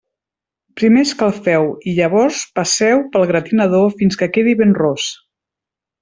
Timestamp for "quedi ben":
4.39-4.73